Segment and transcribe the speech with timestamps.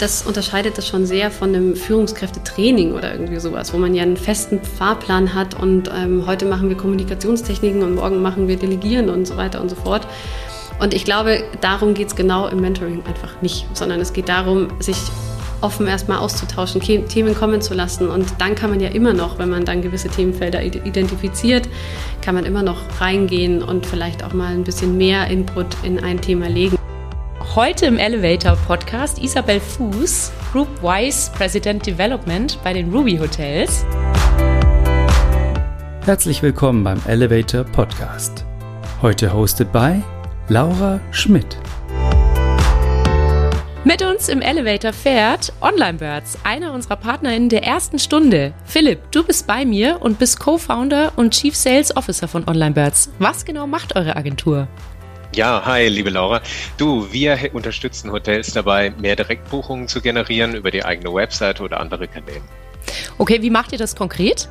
[0.00, 4.16] Das unterscheidet das schon sehr von einem Führungskräftetraining oder irgendwie sowas, wo man ja einen
[4.16, 9.26] festen Fahrplan hat und ähm, heute machen wir Kommunikationstechniken und morgen machen wir Delegieren und
[9.26, 10.06] so weiter und so fort.
[10.80, 14.68] Und ich glaube, darum geht es genau im Mentoring einfach nicht, sondern es geht darum,
[14.80, 14.96] sich
[15.60, 18.08] offen erstmal auszutauschen, Themen kommen zu lassen.
[18.08, 21.68] Und dann kann man ja immer noch, wenn man dann gewisse Themenfelder identifiziert,
[22.20, 26.20] kann man immer noch reingehen und vielleicht auch mal ein bisschen mehr Input in ein
[26.20, 26.76] Thema legen.
[27.54, 33.86] Heute im Elevator Podcast Isabel Fuß, Group Vice President Development bei den Ruby Hotels.
[36.04, 38.44] Herzlich willkommen beim Elevator Podcast.
[39.02, 40.02] Heute hosted by
[40.48, 41.56] Laura Schmidt.
[43.84, 48.52] Mit uns im Elevator fährt OnlineBirds, einer unserer PartnerInnen der ersten Stunde.
[48.64, 53.12] Philipp, du bist bei mir und bist Co-Founder und Chief Sales Officer von OnlineBirds.
[53.20, 54.66] Was genau macht eure Agentur?
[55.34, 56.40] Ja, hi, liebe Laura.
[56.76, 62.06] Du, wir unterstützen Hotels dabei, mehr Direktbuchungen zu generieren über die eigene Website oder andere
[62.06, 62.40] Kanäle.
[63.18, 64.48] Okay, wie macht ihr das konkret?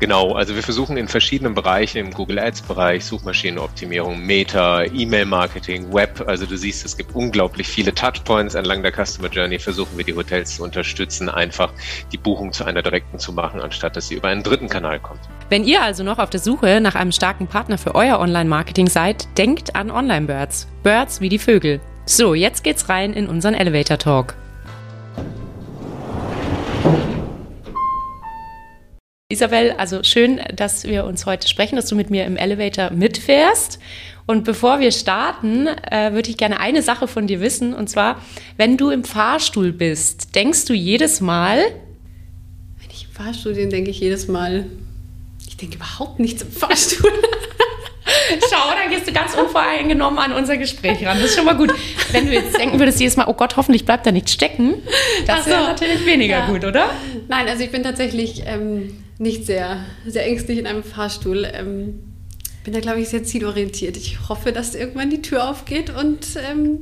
[0.00, 6.46] Genau, also wir versuchen in verschiedenen Bereichen, im Google Ads-Bereich, Suchmaschinenoptimierung, Meta, E-Mail-Marketing, Web, also
[6.46, 10.56] du siehst, es gibt unglaublich viele Touchpoints entlang der Customer Journey, versuchen wir die Hotels
[10.56, 11.72] zu unterstützen, einfach
[12.12, 15.20] die Buchung zu einer direkten zu machen, anstatt dass sie über einen dritten Kanal kommt.
[15.48, 19.26] Wenn ihr also noch auf der Suche nach einem starken Partner für euer Online-Marketing seid,
[19.36, 20.68] denkt an Online-Birds.
[20.84, 21.80] Birds wie die Vögel.
[22.06, 24.36] So, jetzt geht's rein in unseren Elevator Talk.
[29.30, 33.78] Isabel, also schön, dass wir uns heute sprechen, dass du mit mir im Elevator mitfährst.
[34.24, 37.74] Und bevor wir starten, äh, würde ich gerne eine Sache von dir wissen.
[37.74, 38.22] Und zwar,
[38.56, 41.58] wenn du im Fahrstuhl bist, denkst du jedes Mal?
[41.58, 44.64] Wenn ich im Fahrstuhl bin, denke ich jedes Mal,
[45.46, 47.12] ich denke überhaupt nichts im Fahrstuhl.
[48.50, 51.18] Schau, dann gehst du ganz unvoreingenommen an unser Gespräch ran.
[51.18, 51.74] Das ist schon mal gut.
[52.12, 54.76] Wenn du jetzt denken würdest jedes Mal, oh Gott, hoffentlich bleibt da nichts stecken,
[55.26, 56.46] das wäre natürlich weniger ja.
[56.46, 56.88] gut, oder?
[57.28, 61.46] Nein, also ich bin tatsächlich ähm, nicht sehr, sehr ängstlich in einem Fahrstuhl.
[61.52, 62.00] Ähm,
[62.64, 63.96] bin da, glaube ich, sehr zielorientiert.
[63.96, 66.80] Ich hoffe, dass irgendwann die Tür aufgeht und ähm,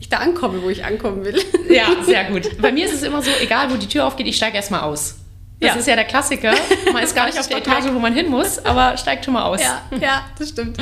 [0.00, 1.36] ich da ankomme, wo ich ankommen will.
[1.70, 2.48] Ja, sehr gut.
[2.62, 5.16] Bei mir ist es immer so, egal wo die Tür aufgeht, ich steige erstmal aus.
[5.60, 5.80] Das ja.
[5.80, 6.54] ist ja der Klassiker.
[6.92, 9.42] Man ist gar nicht auf der Etage, wo man hin muss, aber steigt schon mal
[9.42, 9.60] aus.
[9.60, 10.78] Ja, ja das stimmt.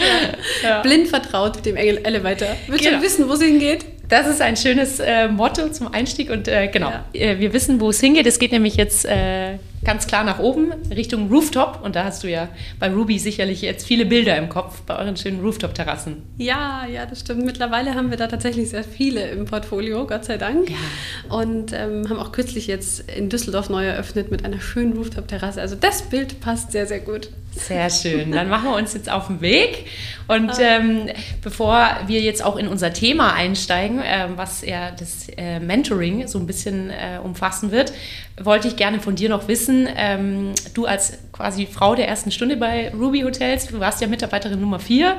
[0.63, 0.83] Ja.
[0.83, 2.49] Blind vertraut dem Elevator.
[2.67, 2.93] Wird genau.
[2.93, 3.85] schon wissen, wo es hingeht.
[4.09, 7.91] Das ist ein schönes äh, Motto zum Einstieg und äh, genau, äh, wir wissen, wo
[7.91, 8.27] es hingeht.
[8.27, 11.81] Es geht nämlich jetzt äh, ganz klar nach oben, Richtung Rooftop.
[11.83, 12.49] Und da hast du ja
[12.79, 16.23] bei Ruby sicherlich jetzt viele Bilder im Kopf bei euren schönen Rooftop-Terrassen.
[16.39, 17.45] Ja, ja, das stimmt.
[17.45, 20.71] Mittlerweile haben wir da tatsächlich sehr viele im Portfolio, Gott sei Dank.
[20.71, 21.37] Ja.
[21.37, 25.61] Und ähm, haben auch kürzlich jetzt in Düsseldorf neu eröffnet mit einer schönen Rooftop-Terrasse.
[25.61, 27.31] Also das Bild passt sehr, sehr gut.
[27.57, 28.33] Sehr schön.
[28.33, 29.87] Dann machen wir uns jetzt auf den Weg.
[30.29, 30.61] Und ah.
[30.61, 31.09] ähm,
[31.43, 36.39] bevor wir jetzt auch in unser Thema einsteigen, äh, was ja das äh, Mentoring so
[36.39, 37.93] ein bisschen äh, umfassen wird,
[38.41, 42.57] wollte ich gerne von dir noch wissen, ähm, du als quasi Frau der ersten Stunde
[42.57, 45.17] bei Ruby Hotels, du warst ja Mitarbeiterin Nummer vier.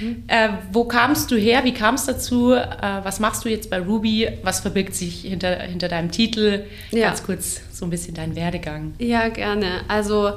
[0.00, 0.24] Mhm.
[0.26, 1.64] Äh, wo kamst du her?
[1.64, 2.52] Wie kam es dazu?
[2.52, 2.64] Äh,
[3.02, 4.28] was machst du jetzt bei Ruby?
[4.42, 6.64] Was verbirgt sich hinter, hinter deinem Titel?
[6.90, 7.08] Ja.
[7.08, 8.94] Ganz kurz so ein bisschen dein Werdegang.
[8.98, 9.82] Ja, gerne.
[9.88, 10.32] Also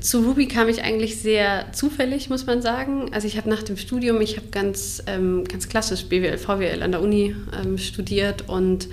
[0.00, 3.12] zu Ruby kam ich eigentlich sehr zufällig, muss man sagen.
[3.12, 6.92] Also ich habe nach dem Studium, ich habe ganz, ähm, ganz klassisch BWL, VWL an
[6.92, 8.88] der Uni ähm, studiert und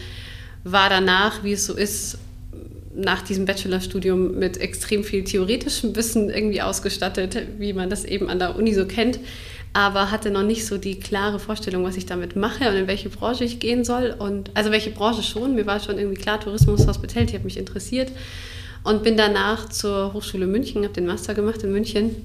[0.64, 2.18] war danach, wie es so ist,
[2.96, 8.38] nach diesem Bachelorstudium mit extrem viel theoretischem Wissen irgendwie ausgestattet, wie man das eben an
[8.38, 9.20] der Uni so kennt,
[9.74, 13.10] aber hatte noch nicht so die klare Vorstellung, was ich damit mache und in welche
[13.10, 14.16] Branche ich gehen soll.
[14.18, 18.12] Und also welche Branche schon, mir war schon irgendwie klar, Tourismus, Hospitality hat mich interessiert
[18.84, 22.16] und bin danach zur Hochschule München, habe den Master gemacht in München.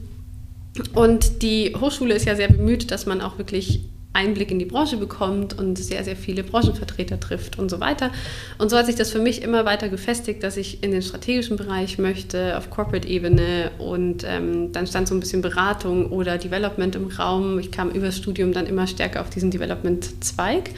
[0.94, 3.80] Und die Hochschule ist ja sehr bemüht, dass man auch wirklich
[4.12, 8.10] Einblick in die Branche bekommt und sehr, sehr viele Branchenvertreter trifft und so weiter.
[8.58, 11.56] Und so hat sich das für mich immer weiter gefestigt, dass ich in den strategischen
[11.56, 17.06] Bereich möchte, auf Corporate-Ebene und ähm, dann stand so ein bisschen Beratung oder Development im
[17.08, 17.58] Raum.
[17.58, 20.70] Ich kam übers Studium dann immer stärker auf diesen Development-Zweig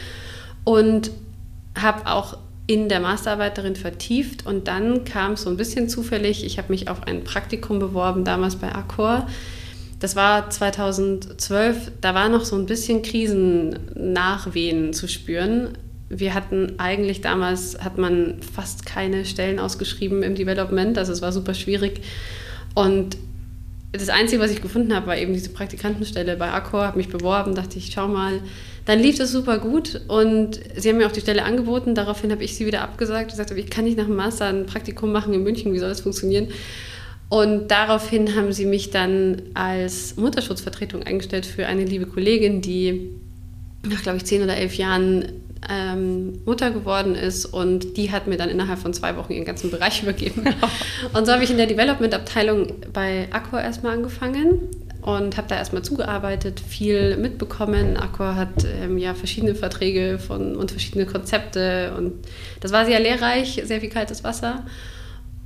[0.65, 1.11] und
[1.75, 2.37] habe auch
[2.71, 6.71] in der Masterarbeit darin vertieft und dann kam es so ein bisschen zufällig, ich habe
[6.71, 9.27] mich auf ein Praktikum beworben, damals bei Accor
[10.01, 15.77] das war 2012, da war noch so ein bisschen Krisennachwehen zu spüren.
[16.09, 21.33] Wir hatten eigentlich damals, hat man fast keine Stellen ausgeschrieben im Development, also es war
[21.33, 22.01] super schwierig.
[22.75, 23.19] Und
[23.93, 27.55] das Einzige, was ich gefunden habe, war eben diese Praktikantenstelle bei Accor, habe mich beworben,
[27.55, 28.41] dachte ich, schau mal.
[28.87, 31.95] Dann lief das super gut und sie haben mir auch die Stelle angeboten.
[31.95, 34.67] Daraufhin habe ich sie wieder abgesagt und gesagt, ich kann nicht nach dem Master ein
[34.67, 36.49] Praktikum machen in München, wie soll das funktionieren?
[37.29, 43.11] Und daraufhin haben sie mich dann als Mutterschutzvertretung eingestellt für eine liebe Kollegin, die
[43.89, 45.27] nach, glaube ich, zehn oder elf Jahren
[45.71, 49.71] ähm, Mutter geworden ist und die hat mir dann innerhalb von zwei Wochen ihren ganzen
[49.71, 50.43] Bereich übergeben.
[51.13, 54.69] und so habe ich in der Development-Abteilung bei Accor erstmal angefangen
[55.03, 57.97] und habe da erstmal zugearbeitet, viel mitbekommen.
[57.97, 62.13] Accor hat ähm, ja verschiedene Verträge von, und verschiedene Konzepte und
[62.61, 64.65] das war sehr lehrreich, sehr viel kaltes Wasser.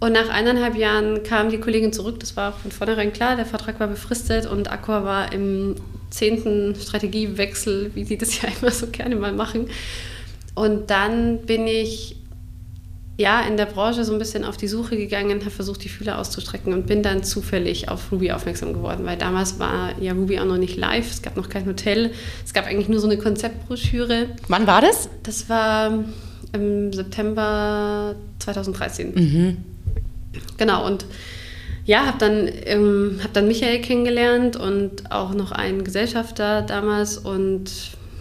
[0.01, 3.81] Und nach eineinhalb Jahren kam die Kollegin zurück, das war von vornherein klar, der Vertrag
[3.81, 5.77] war befristet und Accor war im
[6.11, 9.69] zehnten Strategiewechsel, wie sie das ja immer so gerne mal machen.
[10.55, 12.17] Und dann bin ich
[13.17, 16.19] ja in der Branche so ein bisschen auf die Suche gegangen, habe versucht, die Fühler
[16.19, 20.47] auszustrecken und bin dann zufällig auf Ruby aufmerksam geworden, weil damals war ja Ruby auch
[20.47, 22.11] noch nicht live, es gab noch kein Hotel,
[22.45, 24.31] es gab eigentlich nur so eine Konzeptbroschüre.
[24.49, 25.09] Wann war das?
[25.23, 26.05] Das war
[26.53, 29.15] im September 2013.
[29.15, 29.57] Mhm.
[30.57, 31.05] Genau, und
[31.87, 37.19] ja, habe dann, ähm, hab dann Michael kennengelernt und auch noch einen Gesellschafter damals.
[37.19, 37.71] Und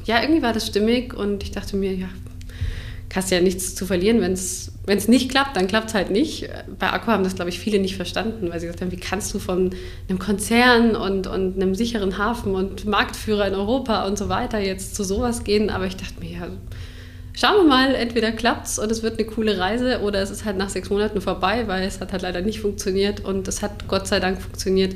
[0.05, 2.09] ja, irgendwie war das stimmig und ich dachte mir, ja,
[3.15, 6.49] hast ja nichts zu verlieren, wenn es nicht klappt, dann klappt es halt nicht.
[6.77, 9.33] Bei Akku haben das, glaube ich, viele nicht verstanden, weil sie gesagt haben, wie kannst
[9.33, 9.71] du von
[10.09, 14.95] einem Konzern und, und einem sicheren Hafen und Marktführer in Europa und so weiter jetzt
[14.95, 15.69] zu sowas gehen.
[15.69, 16.47] Aber ich dachte mir, ja,
[17.33, 20.43] schauen wir mal, entweder klappt es und es wird eine coole Reise oder es ist
[20.43, 23.87] halt nach sechs Monaten vorbei, weil es hat halt leider nicht funktioniert und es hat
[23.87, 24.95] Gott sei Dank funktioniert.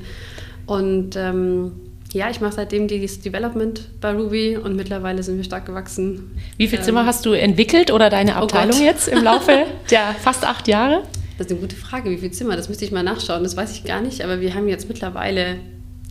[0.65, 5.65] Und ähm, ja, ich mache seitdem dieses Development bei Ruby und mittlerweile sind wir stark
[5.65, 6.31] gewachsen.
[6.57, 9.65] Wie viele Zimmer ähm, hast du entwickelt oder deine oh Abteilung oh jetzt im Laufe
[9.91, 11.03] der fast acht Jahre?
[11.37, 13.73] Das ist eine gute Frage, wie viele Zimmer, das müsste ich mal nachschauen, das weiß
[13.73, 15.57] ich gar nicht, aber wir haben jetzt mittlerweile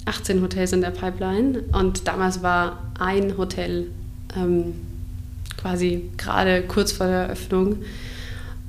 [0.04, 3.88] 18 Hotels in der Pipeline und damals war ein Hotel
[4.36, 4.74] ähm,
[5.56, 7.78] quasi gerade kurz vor der Eröffnung.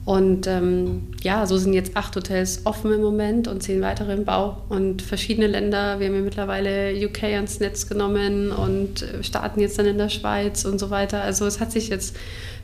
[0.08, 4.24] Und ähm, ja, so sind jetzt acht Hotels offen im Moment und zehn weitere im
[4.24, 6.00] Bau und verschiedene Länder.
[6.00, 10.08] Wir haben ja mittlerweile UK ans Netz genommen und äh, starten jetzt dann in der
[10.08, 11.22] Schweiz und so weiter.
[11.24, 12.16] Also es hat sich jetzt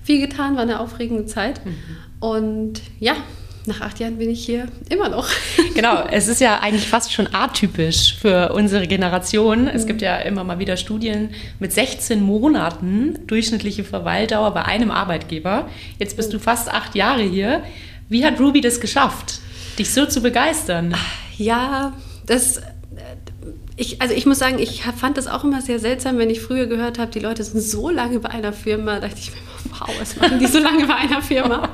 [0.04, 1.60] viel getan, war eine aufregende Zeit.
[1.66, 1.75] Mhm.
[2.22, 3.18] Und ja,
[3.65, 5.30] nach acht Jahren bin ich hier immer noch.
[5.75, 9.68] Genau, es ist ja eigentlich fast schon atypisch für unsere Generation.
[9.68, 11.30] Es gibt ja immer mal wieder Studien
[11.60, 15.68] mit 16 Monaten durchschnittliche Verweildauer bei einem Arbeitgeber.
[15.98, 17.63] Jetzt bist du fast acht Jahre hier.
[18.07, 19.39] Wie hat Ruby das geschafft,
[19.80, 20.95] dich so zu begeistern?
[21.38, 21.94] Ja,
[22.27, 22.62] das
[23.75, 26.68] ich, also ich muss sagen, ich fand das auch immer sehr seltsam, wenn ich früher
[26.68, 29.38] gehört habe, die Leute sind so lange bei einer Firma, dachte ich mir
[29.69, 31.69] wow, was machen die so lange bei einer Firma?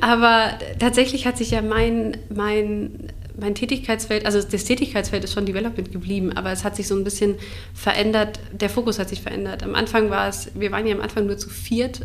[0.00, 5.90] Aber tatsächlich hat sich ja mein, mein, mein Tätigkeitsfeld, also das Tätigkeitsfeld ist schon Development
[5.90, 7.36] geblieben, aber es hat sich so ein bisschen
[7.74, 9.62] verändert, der Fokus hat sich verändert.
[9.62, 12.00] Am Anfang war es, wir waren ja am Anfang nur zu viert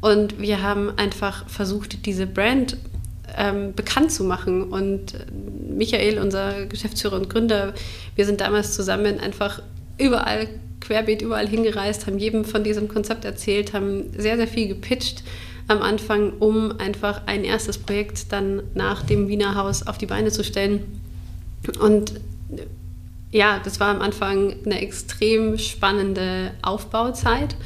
[0.00, 2.76] und wir haben einfach versucht, diese Brand
[3.36, 4.64] ähm, bekannt zu machen.
[4.64, 5.14] Und
[5.68, 7.74] Michael, unser Geschäftsführer und Gründer,
[8.14, 9.62] wir sind damals zusammen einfach
[9.98, 10.48] überall
[10.86, 15.22] querbeet überall hingereist, haben jedem von diesem Konzept erzählt, haben sehr, sehr viel gepitcht
[15.68, 20.30] am Anfang, um einfach ein erstes Projekt dann nach dem Wiener Haus auf die Beine
[20.30, 21.00] zu stellen.
[21.80, 22.20] Und
[23.32, 27.56] ja, das war am Anfang eine extrem spannende Aufbauzeit.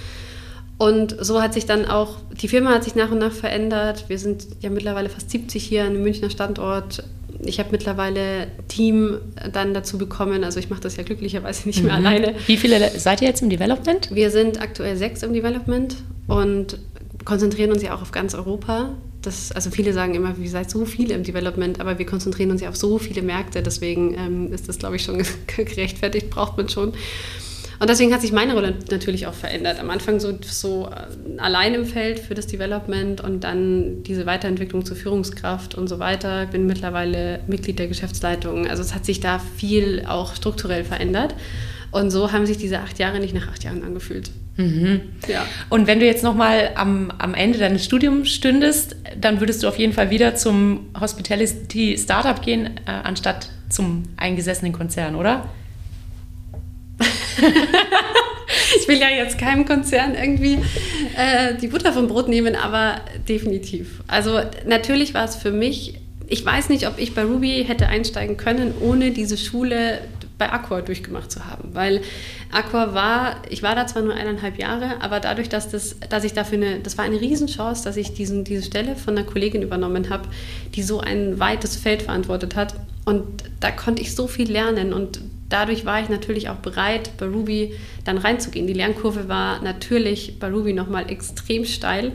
[0.78, 4.06] Und so hat sich dann auch, die Firma hat sich nach und nach verändert.
[4.08, 7.04] Wir sind ja mittlerweile fast 70 hier an dem Münchner Standort.
[7.44, 9.18] Ich habe mittlerweile Team
[9.52, 10.44] dann dazu bekommen.
[10.44, 12.06] Also ich mache das ja glücklicherweise nicht mehr mhm.
[12.06, 12.34] alleine.
[12.46, 14.14] Wie viele seid ihr jetzt im Development?
[14.14, 15.96] Wir sind aktuell sechs im Development
[16.26, 16.78] und
[17.24, 18.94] konzentrieren uns ja auch auf ganz Europa.
[19.22, 22.62] Das, also viele sagen immer, wir seid so viele im Development, aber wir konzentrieren uns
[22.62, 23.62] ja auf so viele Märkte.
[23.62, 26.92] Deswegen ähm, ist das, glaube ich, schon gerechtfertigt, braucht man schon.
[27.80, 29.80] Und deswegen hat sich meine Rolle natürlich auch verändert.
[29.80, 34.84] Am Anfang so, so äh, allein im Feld für das Development und dann diese Weiterentwicklung
[34.84, 36.44] zur Führungskraft und so weiter.
[36.44, 38.68] Ich bin mittlerweile Mitglied der Geschäftsleitung.
[38.68, 41.34] Also es hat sich da viel auch strukturell verändert.
[41.90, 44.30] Und so haben sich diese acht Jahre nicht nach acht Jahren angefühlt.
[44.58, 45.00] Mhm.
[45.26, 45.46] Ja.
[45.70, 49.78] Und wenn du jetzt nochmal am, am Ende deines Studiums stündest, dann würdest du auf
[49.78, 55.48] jeden Fall wieder zum Hospitality Startup gehen, äh, anstatt zum eingesessenen Konzern, oder?
[58.80, 60.58] ich will ja jetzt keinem Konzern irgendwie
[61.16, 64.02] äh, die Butter vom Brot nehmen, aber definitiv.
[64.06, 65.94] Also natürlich war es für mich,
[66.26, 70.00] ich weiß nicht, ob ich bei Ruby hätte einsteigen können, ohne diese Schule
[70.40, 72.00] bei Accor durchgemacht zu haben, weil
[72.50, 76.32] Accor war, ich war da zwar nur eineinhalb Jahre, aber dadurch, dass, das, dass ich
[76.32, 80.08] dafür eine, das war eine Riesenchance, dass ich diesen, diese Stelle von einer Kollegin übernommen
[80.08, 80.28] habe,
[80.74, 83.24] die so ein weites Feld verantwortet hat und
[83.60, 85.20] da konnte ich so viel lernen und
[85.50, 88.66] dadurch war ich natürlich auch bereit, bei Ruby dann reinzugehen.
[88.66, 92.12] Die Lernkurve war natürlich bei Ruby nochmal extrem steil,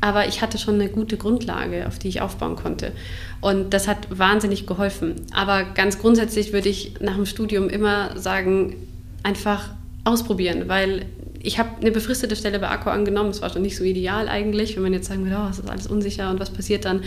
[0.00, 2.92] aber ich hatte schon eine gute Grundlage, auf die ich aufbauen konnte.
[3.40, 5.16] Und das hat wahnsinnig geholfen.
[5.34, 8.76] Aber ganz grundsätzlich würde ich nach dem Studium immer sagen,
[9.24, 9.70] einfach
[10.04, 11.06] ausprobieren, weil
[11.40, 13.30] ich habe eine befristete Stelle bei Accor angenommen.
[13.30, 15.68] Das war schon nicht so ideal eigentlich, wenn man jetzt sagen würde, oh, es ist
[15.68, 17.02] alles unsicher und was passiert dann.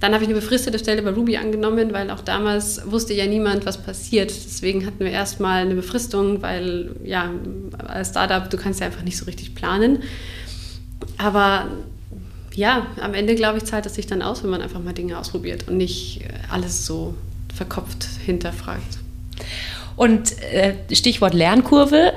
[0.00, 3.66] Dann habe ich eine befristete Stelle bei Ruby angenommen, weil auch damals wusste ja niemand,
[3.66, 4.30] was passiert.
[4.30, 7.30] Deswegen hatten wir erstmal eine Befristung, weil ja,
[7.86, 10.02] als Startup, du kannst ja einfach nicht so richtig planen.
[11.16, 11.66] Aber
[12.54, 15.18] ja, am Ende, glaube ich, zahlt es sich dann aus, wenn man einfach mal Dinge
[15.18, 17.14] ausprobiert und nicht alles so
[17.54, 18.98] verkopft hinterfragt.
[19.96, 22.12] Und äh, Stichwort Lernkurve,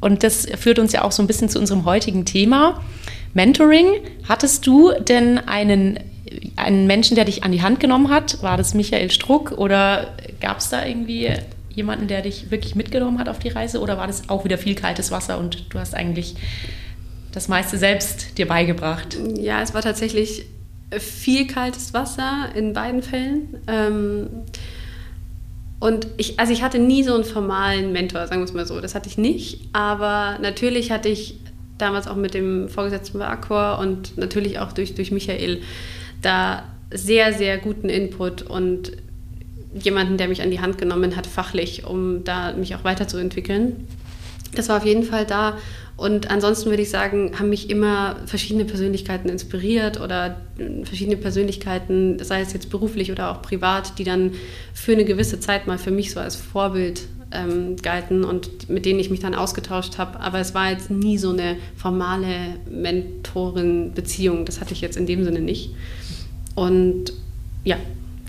[0.00, 2.80] und das führt uns ja auch so ein bisschen zu unserem heutigen Thema.
[3.34, 3.86] Mentoring.
[4.28, 5.98] Hattest du denn einen,
[6.58, 8.42] einen Menschen, der dich an die Hand genommen hat?
[8.42, 11.30] War das Michael Struck oder gab es da irgendwie
[11.70, 13.80] jemanden, der dich wirklich mitgenommen hat auf die Reise?
[13.80, 16.34] Oder war das auch wieder viel kaltes Wasser und du hast eigentlich
[17.32, 19.16] das meiste selbst dir beigebracht?
[19.36, 20.46] Ja, es war tatsächlich
[20.98, 23.58] viel kaltes Wasser in beiden Fällen.
[23.66, 24.28] Ähm,
[25.80, 28.80] und ich, also ich hatte nie so einen formalen Mentor, sagen wir es mal so.
[28.80, 29.68] Das hatte ich nicht.
[29.72, 31.38] Aber natürlich hatte ich
[31.76, 35.62] damals auch mit dem Vorgesetzten bei Accor und natürlich auch durch, durch Michael
[36.22, 38.92] da sehr, sehr guten Input und
[39.74, 43.86] jemanden, der mich an die Hand genommen hat, fachlich, um da mich auch weiterzuentwickeln.
[44.54, 45.58] Das war auf jeden Fall da.
[45.96, 50.40] Und ansonsten würde ich sagen, haben mich immer verschiedene Persönlichkeiten inspiriert oder
[50.84, 54.32] verschiedene Persönlichkeiten, sei es jetzt beruflich oder auch privat, die dann
[54.72, 59.00] für eine gewisse Zeit mal für mich so als Vorbild ähm, galten und mit denen
[59.00, 60.20] ich mich dann ausgetauscht habe.
[60.20, 64.44] Aber es war jetzt nie so eine formale Mentorin-Beziehung.
[64.44, 65.72] Das hatte ich jetzt in dem Sinne nicht.
[66.58, 67.12] Und
[67.62, 67.76] ja,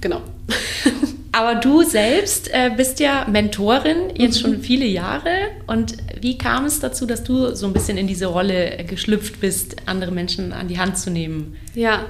[0.01, 0.21] genau.
[1.31, 4.41] Aber du selbst äh, bist ja Mentorin jetzt mhm.
[4.41, 5.31] schon viele Jahre.
[5.65, 9.77] Und wie kam es dazu, dass du so ein bisschen in diese Rolle geschlüpft bist,
[9.87, 11.55] andere Menschen an die Hand zu nehmen?
[11.73, 12.05] Ja.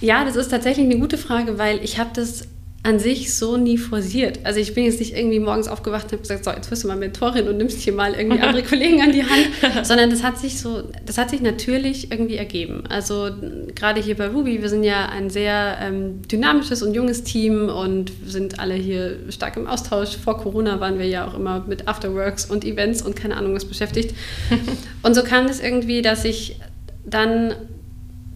[0.00, 2.46] Ja, das ist tatsächlich eine gute Frage, weil ich habe das
[2.84, 4.40] an sich so nie forciert.
[4.42, 6.88] Also ich bin jetzt nicht irgendwie morgens aufgewacht und habe gesagt, so, jetzt wirst du
[6.88, 9.50] mal Mentorin und nimmst hier mal irgendwie andere Kollegen an die Hand,
[9.86, 12.82] sondern das hat sich so, das hat sich natürlich irgendwie ergeben.
[12.88, 13.30] Also
[13.76, 18.10] gerade hier bei Ruby, wir sind ja ein sehr ähm, dynamisches und junges Team und
[18.26, 20.16] sind alle hier stark im Austausch.
[20.16, 23.64] Vor Corona waren wir ja auch immer mit Afterworks und Events und keine Ahnung was
[23.64, 24.12] beschäftigt.
[25.04, 26.58] und so kam es das irgendwie, dass ich
[27.04, 27.54] dann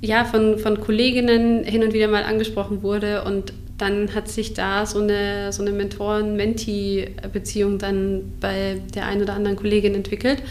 [0.02, 4.86] ja, von, von Kolleginnen hin und wieder mal angesprochen wurde und dann hat sich da
[4.86, 10.42] so eine, so eine Mentoren-Mentee-Beziehung dann bei der einen oder anderen Kollegin entwickelt.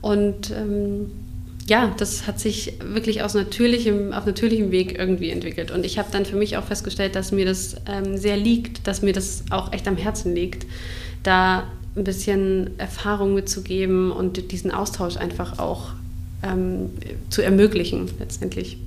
[0.00, 1.10] Und ähm,
[1.66, 5.70] ja, das hat sich wirklich aus natürlichem, auf natürlichem Weg irgendwie entwickelt.
[5.70, 9.02] Und ich habe dann für mich auch festgestellt, dass mir das ähm, sehr liegt, dass
[9.02, 10.66] mir das auch echt am Herzen liegt,
[11.22, 11.64] da
[11.96, 15.92] ein bisschen Erfahrung mitzugeben und diesen Austausch einfach auch
[16.44, 16.90] ähm,
[17.30, 18.78] zu ermöglichen letztendlich.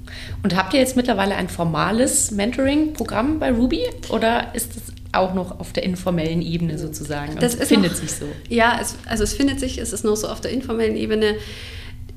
[0.44, 5.60] Und habt ihr jetzt mittlerweile ein formales Mentoring-Programm bei Ruby oder ist es auch noch
[5.60, 7.38] auf der informellen Ebene sozusagen?
[7.40, 8.26] Das findet noch, sich so.
[8.50, 11.36] Ja, es, also es findet sich, es ist noch so auf der informellen Ebene.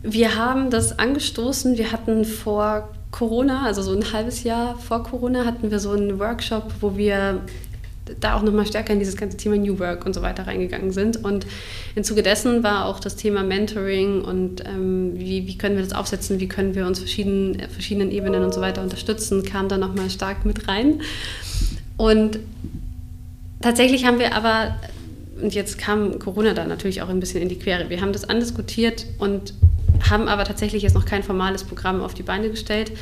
[0.03, 1.77] Wir haben das angestoßen.
[1.79, 6.19] Wir hatten vor Corona, also so ein halbes Jahr vor Corona, hatten wir so einen
[6.19, 7.41] Workshop, wo wir
[8.19, 11.23] da auch nochmal stärker in dieses ganze Thema New Work und so weiter reingegangen sind.
[11.23, 11.47] Und
[11.95, 15.93] im Zuge dessen war auch das Thema Mentoring und ähm, wie, wie können wir das
[15.93, 20.11] aufsetzen, wie können wir uns verschiedenen, verschiedenen Ebenen und so weiter unterstützen, kam da nochmal
[20.11, 21.01] stark mit rein.
[21.97, 22.39] Und
[23.61, 24.77] tatsächlich haben wir aber,
[25.41, 28.29] und jetzt kam Corona da natürlich auch ein bisschen in die Quere, wir haben das
[28.29, 29.55] andiskutiert und
[30.09, 32.93] haben aber tatsächlich jetzt noch kein formales Programm auf die Beine gestellt,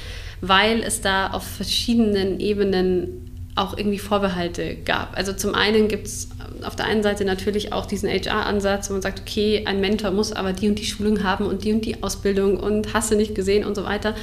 [0.41, 3.27] weil es da auf verschiedenen Ebenen
[3.59, 5.17] auch irgendwie Vorbehalte gab.
[5.17, 6.29] Also zum einen gibt es
[6.62, 10.33] auf der einen Seite natürlich auch diesen HR-Ansatz, wo man sagt, okay, ein Mentor muss
[10.33, 13.35] aber die und die Schulung haben und die und die Ausbildung und hast du nicht
[13.35, 14.15] gesehen und so weiter.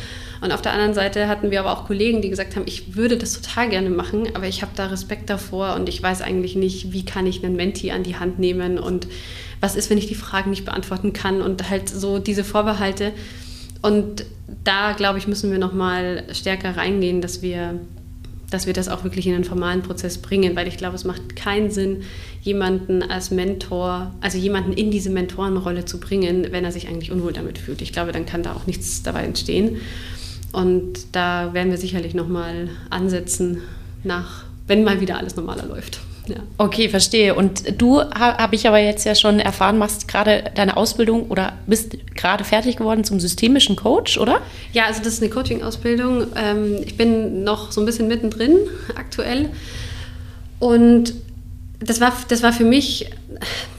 [0.41, 3.17] Und auf der anderen Seite hatten wir aber auch Kollegen, die gesagt haben, ich würde
[3.17, 6.93] das total gerne machen, aber ich habe da Respekt davor und ich weiß eigentlich nicht,
[6.93, 9.07] wie kann ich einen Menti an die Hand nehmen und
[9.59, 13.11] was ist, wenn ich die Fragen nicht beantworten kann und halt so diese Vorbehalte.
[13.81, 14.25] Und
[14.63, 17.79] da, glaube ich, müssen wir nochmal stärker reingehen, dass wir
[18.55, 21.35] dass wir das auch wirklich in einen formalen Prozess bringen, weil ich glaube, es macht
[21.35, 22.03] keinen Sinn,
[22.41, 27.33] jemanden als Mentor, also jemanden in diese Mentorenrolle zu bringen, wenn er sich eigentlich unwohl
[27.33, 27.81] damit fühlt.
[27.81, 29.81] Ich glaube, dann kann da auch nichts dabei entstehen.
[30.53, 33.61] Und da werden wir sicherlich nochmal ansetzen,
[34.05, 35.99] nach, wenn mal wieder alles normaler läuft.
[36.57, 37.35] Okay, verstehe.
[37.35, 41.97] Und du, habe ich aber jetzt ja schon erfahren, machst gerade deine Ausbildung oder bist
[42.15, 44.41] gerade fertig geworden zum systemischen Coach, oder?
[44.73, 46.27] Ja, also das ist eine Coaching-Ausbildung.
[46.35, 48.57] Ähm, ich bin noch so ein bisschen mittendrin
[48.95, 49.49] aktuell.
[50.59, 51.13] Und
[51.79, 53.11] das war, das war für mich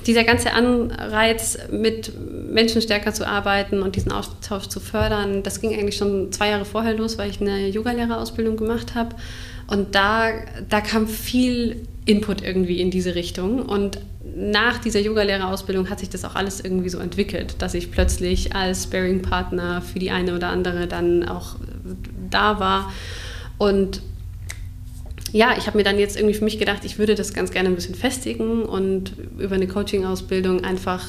[0.06, 2.12] dieser ganze Anreiz, mit
[2.52, 5.42] Menschen stärker zu arbeiten und diesen Austausch zu fördern.
[5.42, 9.16] Das ging eigentlich schon zwei Jahre vorher los, weil ich eine Yogalehrerausbildung gemacht habe.
[9.66, 10.28] Und da,
[10.68, 13.60] da kam viel Input irgendwie in diese Richtung.
[13.60, 13.98] Und
[14.34, 18.84] nach dieser Yogalehrerausbildung hat sich das auch alles irgendwie so entwickelt, dass ich plötzlich als
[18.84, 21.56] Sparing-Partner für die eine oder andere dann auch
[22.30, 22.92] da war.
[23.58, 24.00] Und
[25.32, 27.68] ja, ich habe mir dann jetzt irgendwie für mich gedacht, ich würde das ganz gerne
[27.68, 31.04] ein bisschen festigen und über eine Coaching-Ausbildung einfach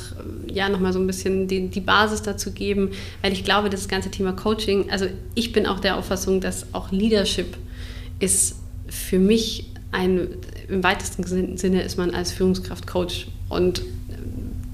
[0.48, 4.10] ja nochmal so ein bisschen die, die Basis dazu geben, weil ich glaube, das ganze
[4.10, 7.58] Thema Coaching, also ich bin auch der Auffassung, dass auch Leadership
[8.20, 8.56] ist
[8.89, 10.30] für mich ein,
[10.69, 13.83] im weitesten Sinne ist man als Führungskraft Coach und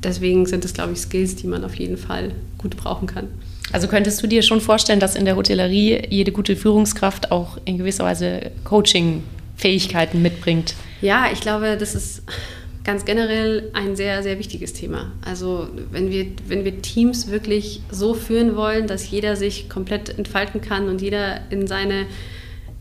[0.04, 3.28] deswegen sind es, glaube ich, Skills, die man auf jeden Fall gut brauchen kann.
[3.72, 7.78] Also könntest du dir schon vorstellen, dass in der Hotellerie jede gute Führungskraft auch in
[7.78, 10.76] gewisser Weise Coaching-Fähigkeiten mitbringt?
[11.02, 12.24] Ja, ich glaube, das ist
[12.84, 15.12] ganz generell ein sehr, sehr wichtiges Thema.
[15.26, 20.62] Also wenn wir, wenn wir Teams wirklich so führen wollen, dass jeder sich komplett entfalten
[20.62, 22.06] kann und jeder in seine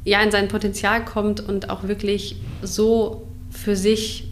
[0.04, 4.28] ja, in sein Potenzial kommt und auch wirklich so für sich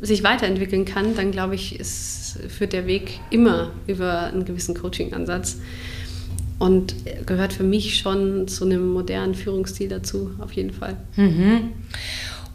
[0.00, 5.58] sich weiterentwickeln kann, dann glaube ich, ist, führt der Weg immer über einen gewissen Coaching-Ansatz
[6.58, 6.94] und
[7.26, 10.96] gehört für mich schon zu einem modernen Führungsstil dazu, auf jeden Fall.
[11.16, 11.70] Mhm.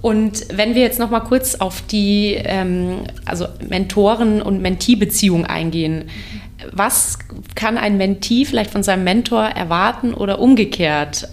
[0.01, 6.05] Und wenn wir jetzt noch mal kurz auf die ähm, also Mentoren- und Mentee-Beziehung eingehen,
[6.71, 7.19] was
[7.55, 11.27] kann ein Mentee vielleicht von seinem Mentor erwarten oder umgekehrt?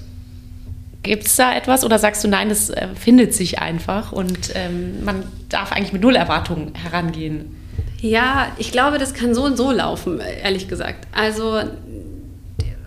[1.07, 5.05] Gibt es da etwas oder sagst du, nein, das äh, findet sich einfach und ähm,
[5.05, 7.57] man darf eigentlich mit Null Erwartungen herangehen?
[8.01, 11.07] Ja, ich glaube, das kann so und so laufen, ehrlich gesagt.
[11.13, 11.61] Also,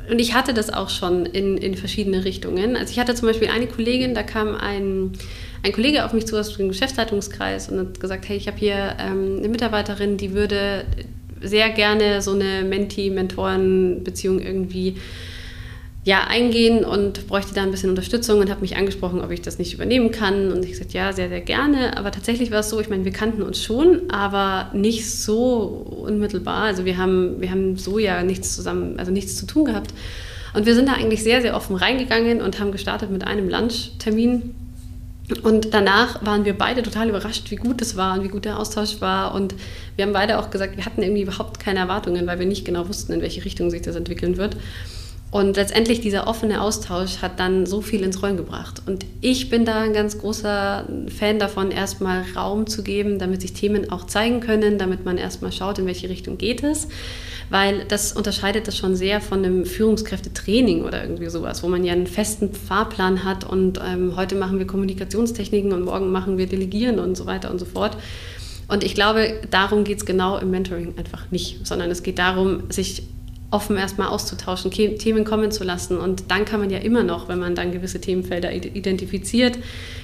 [0.09, 2.75] und ich hatte das auch schon in, in verschiedene Richtungen.
[2.75, 5.13] Also ich hatte zum Beispiel eine Kollegin, da kam ein,
[5.63, 8.97] ein Kollege auf mich zu aus dem Geschäftsleitungskreis und hat gesagt, hey, ich habe hier
[8.99, 10.83] ähm, eine Mitarbeiterin, die würde
[11.41, 14.95] sehr gerne so eine Mentee-Mentoren-Beziehung irgendwie
[16.05, 19.59] ja, eingehen und bräuchte da ein bisschen Unterstützung und habe mich angesprochen, ob ich das
[19.59, 20.51] nicht übernehmen kann.
[20.51, 21.97] Und ich gesagt, ja, sehr, sehr gerne.
[21.97, 26.63] Aber tatsächlich war es so, ich meine, wir kannten uns schon, aber nicht so unmittelbar.
[26.63, 29.93] Also wir haben, wir haben so ja nichts zusammen, also nichts zu tun gehabt.
[30.53, 34.55] Und wir sind da eigentlich sehr, sehr offen reingegangen und haben gestartet mit einem Lunchtermin.
[35.43, 38.57] Und danach waren wir beide total überrascht, wie gut es war und wie gut der
[38.57, 39.35] Austausch war.
[39.35, 39.53] Und
[39.95, 42.87] wir haben beide auch gesagt, wir hatten irgendwie überhaupt keine Erwartungen, weil wir nicht genau
[42.87, 44.55] wussten, in welche Richtung sich das entwickeln wird.
[45.31, 48.81] Und letztendlich dieser offene Austausch hat dann so viel ins Rollen gebracht.
[48.87, 53.53] Und ich bin da ein ganz großer Fan davon, erstmal Raum zu geben, damit sich
[53.53, 56.87] Themen auch zeigen können, damit man erstmal schaut, in welche Richtung geht es.
[57.51, 61.93] Weil das unterscheidet das schon sehr von einem Führungskräftetraining oder irgendwie sowas, wo man ja
[61.93, 66.99] einen festen Fahrplan hat und ähm, heute machen wir Kommunikationstechniken und morgen machen wir Delegieren
[66.99, 67.97] und so weiter und so fort.
[68.67, 72.69] Und ich glaube, darum geht es genau im Mentoring einfach nicht, sondern es geht darum,
[72.69, 73.03] sich
[73.51, 75.97] offen erstmal auszutauschen, Themen kommen zu lassen.
[75.97, 79.57] Und dann kann man ja immer noch, wenn man dann gewisse Themenfelder identifiziert,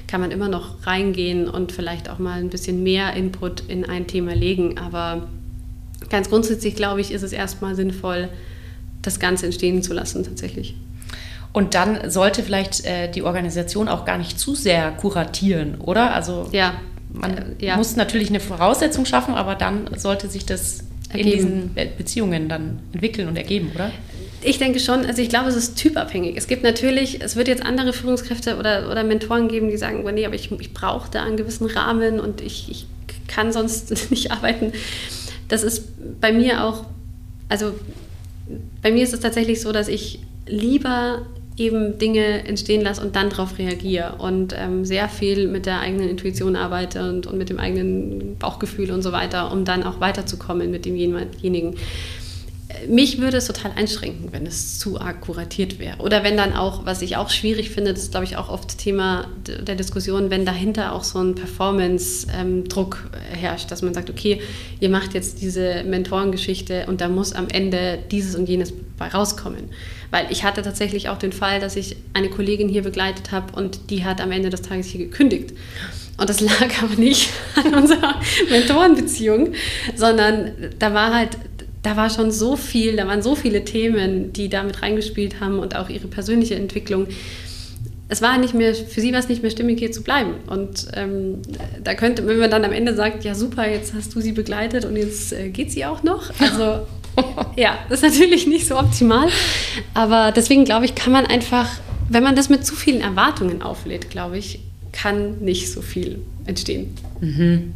[0.08, 4.08] kann man immer noch reingehen und vielleicht auch mal ein bisschen mehr Input in ein
[4.08, 4.80] Thema legen.
[4.80, 5.28] Aber
[6.10, 8.30] ganz grundsätzlich, glaube ich, ist es erstmal sinnvoll,
[9.02, 10.76] das Ganze entstehen zu lassen tatsächlich.
[11.54, 16.14] Und dann sollte vielleicht äh, die Organisation auch gar nicht zu sehr kuratieren, oder?
[16.14, 16.74] Also ja.
[17.14, 17.78] man äh, ja.
[17.78, 20.85] muss natürlich eine Voraussetzung schaffen, aber dann sollte sich das
[21.18, 23.92] in diesen Beziehungen dann entwickeln und ergeben, oder?
[24.42, 26.38] Ich denke schon, also ich glaube, es ist typabhängig.
[26.38, 30.26] Es gibt natürlich, es wird jetzt andere Führungskräfte oder, oder Mentoren geben, die sagen, nee,
[30.26, 32.86] aber ich, ich brauche da einen gewissen Rahmen und ich, ich
[33.28, 34.72] kann sonst nicht arbeiten.
[35.48, 35.90] Das ist
[36.22, 36.86] bei mir auch,
[37.50, 37.74] also
[38.82, 41.26] bei mir ist es tatsächlich so, dass ich lieber
[41.58, 46.10] eben Dinge entstehen lasse und dann darauf reagiere und ähm, sehr viel mit der eigenen
[46.10, 50.70] Intuition arbeite und, und mit dem eigenen Bauchgefühl und so weiter, um dann auch weiterzukommen
[50.70, 51.76] mit demjenigen.
[52.90, 56.00] Mich würde es total einschränken, wenn es zu arg kuratiert wäre.
[56.00, 58.78] Oder wenn dann auch, was ich auch schwierig finde, das ist, glaube ich, auch oft
[58.78, 64.42] Thema der Diskussion, wenn dahinter auch so ein Performance-Druck ähm, herrscht, dass man sagt, okay,
[64.82, 68.74] ihr macht jetzt diese Mentorengeschichte und da muss am Ende dieses und jenes
[69.14, 69.70] rauskommen.
[70.16, 73.90] Weil ich hatte tatsächlich auch den Fall, dass ich eine Kollegin hier begleitet habe und
[73.90, 75.52] die hat am Ende des Tages hier gekündigt.
[76.18, 79.52] Und das lag aber nicht an unserer Mentorenbeziehung,
[79.94, 81.32] sondern da war halt,
[81.84, 85.76] da war schon so viel, da waren so viele Themen, die damit reingespielt haben und
[85.76, 87.08] auch ihre persönliche Entwicklung.
[88.08, 90.36] Es war nicht mehr, für sie war es nicht mehr stimmig, hier zu bleiben.
[90.48, 91.42] Und ähm,
[91.84, 94.86] da könnte, wenn man dann am Ende sagt, ja super, jetzt hast du sie begleitet
[94.86, 96.32] und jetzt äh, geht sie auch noch.
[96.40, 96.88] Also
[97.56, 99.30] ja, das ist natürlich nicht so optimal.
[99.94, 101.70] Aber deswegen glaube ich, kann man einfach,
[102.10, 104.60] wenn man das mit zu vielen Erwartungen auflädt, glaube ich,
[104.92, 106.96] kann nicht so viel entstehen.
[107.22, 107.74] Mhm.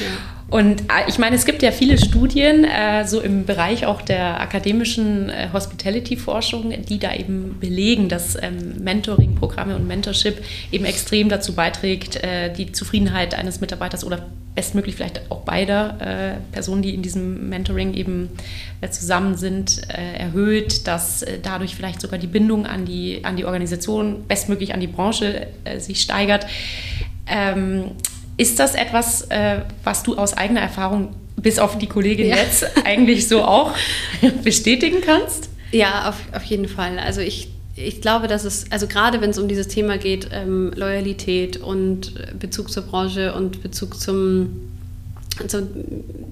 [0.00, 0.37] Ja.
[0.50, 4.40] Und äh, ich meine, es gibt ja viele Studien, äh, so im Bereich auch der
[4.40, 11.54] akademischen äh, Hospitality-Forschung, die da eben belegen, dass ähm, Mentoring-Programme und Mentorship eben extrem dazu
[11.54, 17.02] beiträgt, äh, die Zufriedenheit eines Mitarbeiters oder bestmöglich vielleicht auch beider äh, Personen, die in
[17.02, 18.30] diesem Mentoring eben
[18.80, 24.24] äh, zusammen sind, erhöht, dass dadurch vielleicht sogar die Bindung an die, an die Organisation,
[24.26, 25.46] bestmöglich an die Branche
[25.78, 26.46] sich steigert.
[27.26, 27.92] Ähm,
[28.38, 32.36] ist das etwas, äh, was du aus eigener Erfahrung bis auf die Kollegin ja.
[32.36, 33.74] jetzt eigentlich so auch
[34.42, 35.50] bestätigen kannst?
[35.72, 36.98] Ja, auf, auf jeden Fall.
[36.98, 37.48] Also ich
[37.80, 42.12] ich glaube, dass es, also gerade wenn es um dieses Thema geht, ähm, Loyalität und
[42.38, 44.68] Bezug zur Branche und Bezug zum,
[45.46, 45.68] zum,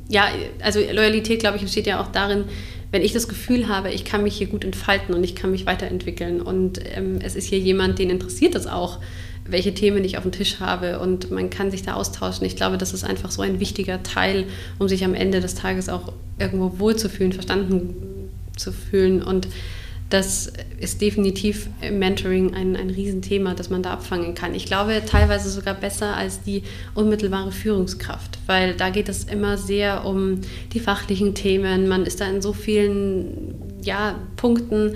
[0.09, 0.27] ja,
[0.61, 2.45] also Loyalität, glaube ich, besteht ja auch darin,
[2.91, 5.67] wenn ich das Gefühl habe, ich kann mich hier gut entfalten und ich kann mich
[5.67, 8.99] weiterentwickeln und ähm, es ist hier jemand, den interessiert es auch,
[9.49, 12.47] welche Themen ich auf dem Tisch habe und man kann sich da austauschen.
[12.47, 14.45] Ich glaube, das ist einfach so ein wichtiger Teil,
[14.79, 17.95] um sich am Ende des Tages auch irgendwo wohlzufühlen, verstanden
[18.57, 19.49] zu fühlen und
[20.09, 24.55] das ist definitiv im Mentoring ein, ein Riesenthema, das man da abfangen kann.
[24.55, 26.63] Ich glaube teilweise sogar besser als die
[26.95, 31.89] unmittelbare Führungskraft, weil da geht es immer sehr um die fachlichen Themen.
[31.89, 34.95] Man ist da in so vielen ja, Punkten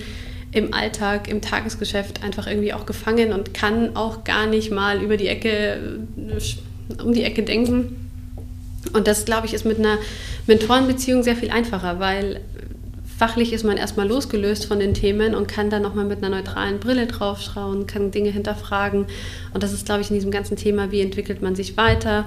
[0.53, 5.17] im Alltag, im Tagesgeschäft einfach irgendwie auch gefangen und kann auch gar nicht mal über
[5.17, 6.01] die Ecke,
[7.03, 8.11] um die Ecke denken.
[8.93, 9.99] Und das, glaube ich, ist mit einer
[10.47, 12.41] Mentorenbeziehung sehr viel einfacher, weil
[13.21, 16.81] fachlich ist man erstmal losgelöst von den Themen und kann dann nochmal mit einer neutralen
[16.81, 19.07] Brille draufschauen, kann Dinge hinterfragen.
[19.53, 22.27] Und das ist, glaube ich, in diesem ganzen Thema, wie entwickelt man sich weiter,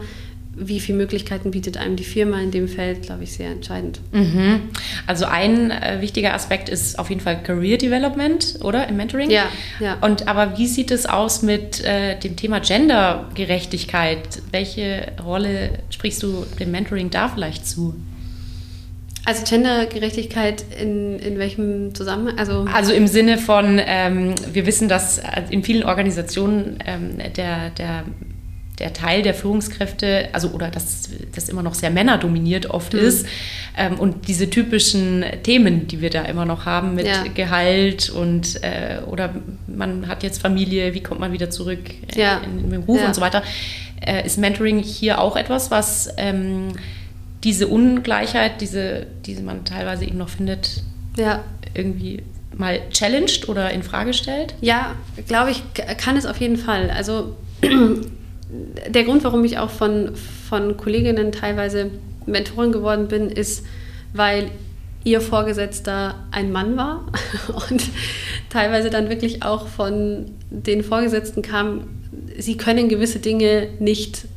[0.55, 3.99] wie viele Möglichkeiten bietet einem die Firma in dem Feld, glaube ich, sehr entscheidend.
[4.11, 4.69] Mhm.
[5.07, 8.87] Also ein äh, wichtiger Aspekt ist auf jeden Fall Career Development, oder?
[8.87, 9.29] Im Mentoring?
[9.29, 9.45] Ja,
[9.79, 9.97] ja.
[10.01, 14.41] Und aber wie sieht es aus mit äh, dem Thema Gendergerechtigkeit?
[14.51, 17.95] Welche Rolle sprichst du dem Mentoring da vielleicht zu?
[19.25, 22.37] Also Gendergerechtigkeit in, in welchem Zusammenhang?
[22.37, 28.03] Also, also im Sinne von, ähm, wir wissen, dass in vielen Organisationen ähm, der, der,
[28.83, 32.99] der Teil der Führungskräfte, also oder dass das immer noch sehr männerdominiert oft mhm.
[32.99, 33.25] ist.
[33.77, 37.23] Ähm, und diese typischen Themen, die wir da immer noch haben mit ja.
[37.33, 39.35] Gehalt und äh, oder
[39.67, 41.79] man hat jetzt Familie, wie kommt man wieder zurück
[42.13, 42.39] ja.
[42.39, 43.07] in, in den Beruf ja.
[43.07, 43.41] und so weiter,
[44.05, 46.73] äh, ist Mentoring hier auch etwas, was ähm,
[47.45, 50.83] diese Ungleichheit, diese, die man teilweise eben noch findet,
[51.73, 52.21] irgendwie
[52.57, 54.55] mal challenged oder in Frage stellt?
[54.59, 54.95] Ja,
[55.27, 55.63] glaube ich,
[55.97, 56.89] kann es auf jeden Fall.
[56.89, 57.37] Also
[58.87, 61.91] der Grund, warum ich auch von, von Kolleginnen teilweise
[62.25, 63.65] Mentorin geworden bin, ist,
[64.13, 64.51] weil
[65.03, 67.05] ihr Vorgesetzter ein Mann war
[67.69, 67.83] und
[68.49, 71.87] teilweise dann wirklich auch von den Vorgesetzten kam,
[72.37, 74.27] sie können gewisse Dinge nicht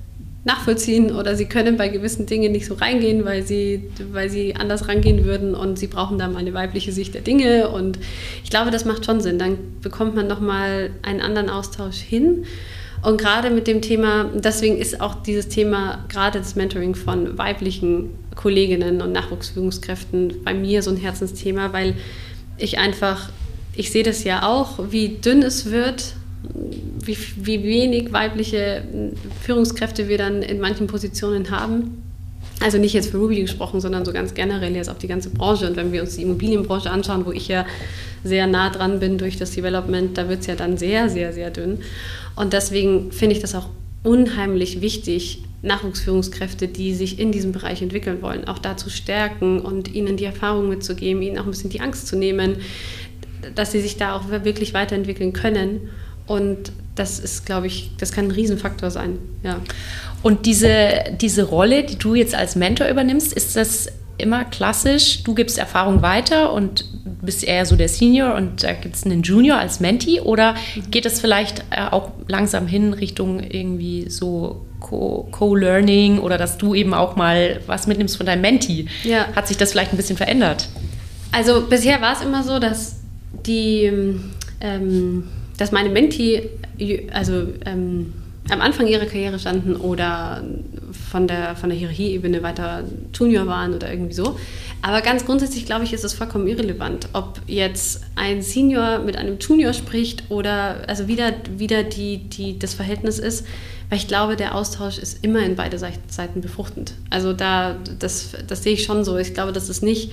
[0.47, 4.87] nachvollziehen oder sie können bei gewissen Dingen nicht so reingehen, weil sie, weil sie anders
[4.87, 7.99] rangehen würden und sie brauchen da mal eine weibliche Sicht der Dinge und
[8.45, 9.41] ich glaube, das macht schon Sinn.
[9.41, 12.45] Dann bekommt man nochmal einen anderen Austausch hin.
[13.03, 18.11] Und gerade mit dem Thema, deswegen ist auch dieses Thema, gerade das Mentoring von weiblichen
[18.35, 21.95] Kolleginnen und Nachwuchsführungskräften bei mir so ein Herzensthema, weil
[22.59, 23.31] ich einfach,
[23.75, 26.15] ich sehe das ja auch, wie dünn es wird
[26.55, 28.83] wie, wie wenig weibliche
[29.43, 32.03] Führungskräfte wir dann in manchen Positionen haben.
[32.61, 35.67] Also nicht jetzt für Ruby gesprochen, sondern so ganz generell jetzt auf die ganze Branche.
[35.67, 37.67] Und wenn wir uns die Immobilienbranche anschauen, wo ich ja
[38.25, 41.51] sehr nah dran bin durch das Development, da wird es ja dann sehr, sehr, sehr
[41.51, 41.81] dünn.
[42.37, 43.69] Und deswegen finde ich das auch
[44.03, 49.93] unheimlich wichtig, Nachwuchsführungskräfte, die sich in diesem Bereich entwickeln wollen, auch da zu stärken und
[49.93, 52.59] ihnen die Erfahrung mitzugeben, ihnen auch ein bisschen die Angst zu nehmen,
[53.55, 55.89] dass sie sich da auch wirklich weiterentwickeln können
[56.27, 59.19] und das ist, glaube ich, das kann ein Riesenfaktor sein.
[59.43, 59.61] Ja.
[60.23, 65.35] Und diese, diese Rolle, die du jetzt als Mentor übernimmst, ist das immer klassisch, du
[65.35, 66.85] gibst Erfahrung weiter und
[67.23, 70.55] bist eher so der Senior und da gibt es einen Junior als Mentee oder
[70.91, 76.95] geht es vielleicht äh, auch langsam hin Richtung irgendwie so Co-Learning oder dass du eben
[76.95, 78.87] auch mal was mitnimmst von deinem Mentee?
[79.05, 79.27] Ja.
[79.35, 80.69] Hat sich das vielleicht ein bisschen verändert?
[81.33, 83.01] Also bisher war es immer so, dass
[83.47, 83.91] die
[84.61, 85.25] ähm,
[85.57, 86.43] dass meine Menti
[87.13, 88.13] also ähm,
[88.51, 90.43] am Anfang ihrer Karriere standen oder
[91.11, 94.39] von der, von der Hierarchieebene weiter Junior waren oder irgendwie so.
[94.83, 99.39] Aber ganz grundsätzlich, glaube ich, ist es vollkommen irrelevant, ob jetzt ein Senior mit einem
[99.39, 103.47] Junior spricht oder also wieder, wieder die, die, das Verhältnis ist,
[103.89, 106.95] weil ich glaube, der Austausch ist immer in beide Seiten befruchtend.
[107.11, 109.17] Also da, das, das sehe ich schon so.
[109.17, 110.13] Ich glaube, das ist nicht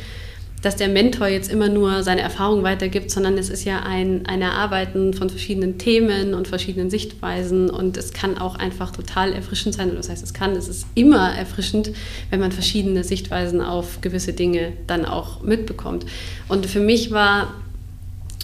[0.63, 4.41] dass der Mentor jetzt immer nur seine Erfahrung weitergibt, sondern es ist ja ein, ein
[4.41, 9.93] Erarbeiten von verschiedenen Themen und verschiedenen Sichtweisen und es kann auch einfach total erfrischend sein.
[9.93, 11.91] das heißt, es kann, es ist immer erfrischend,
[12.29, 16.05] wenn man verschiedene Sichtweisen auf gewisse Dinge dann auch mitbekommt.
[16.47, 17.53] Und für mich war,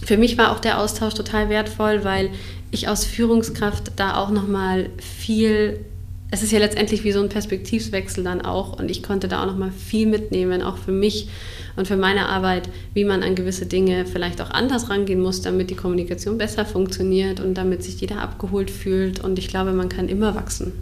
[0.04, 2.28] für mich war auch der Austausch total wertvoll, weil
[2.70, 5.86] ich aus Führungskraft da auch nochmal viel
[6.30, 9.46] es ist ja letztendlich wie so ein Perspektivswechsel dann auch und ich konnte da auch
[9.46, 11.28] nochmal viel mitnehmen, auch für mich
[11.76, 15.70] und für meine Arbeit, wie man an gewisse Dinge vielleicht auch anders rangehen muss, damit
[15.70, 20.08] die Kommunikation besser funktioniert und damit sich jeder abgeholt fühlt und ich glaube, man kann
[20.08, 20.72] immer wachsen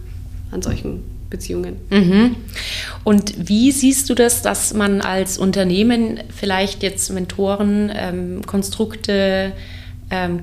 [0.51, 1.77] an solchen Beziehungen.
[1.91, 2.37] Mhm.
[3.05, 9.53] Und wie siehst du das, dass man als Unternehmen vielleicht jetzt Mentoren, ähm, Konstrukte
[10.11, 10.41] ähm,